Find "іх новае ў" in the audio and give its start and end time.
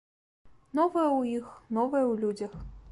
1.41-2.13